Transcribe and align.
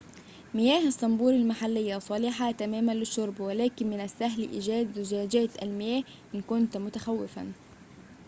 مياه 0.53 0.87
الصنبور 0.87 1.33
المحلّيّة 1.33 1.97
صالحة 1.99 2.51
تماماً 2.51 2.91
للشرب 2.91 3.39
ولكن 3.41 3.89
من 3.89 3.99
السهل 4.01 4.49
إيجاد 4.51 4.99
زجاجات 4.99 5.63
المياه 5.63 6.03
إن 6.35 6.41
كنت 6.41 6.77
متخوّفاً 6.77 7.51